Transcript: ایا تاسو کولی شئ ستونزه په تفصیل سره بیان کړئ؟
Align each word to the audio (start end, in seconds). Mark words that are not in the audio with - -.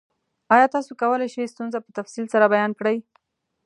ایا 0.53 0.65
تاسو 0.75 0.91
کولی 1.01 1.27
شئ 1.33 1.43
ستونزه 1.53 1.77
په 1.85 1.89
تفصیل 1.97 2.25
سره 2.33 2.45
بیان 2.53 2.71
کړئ؟ 2.79 2.97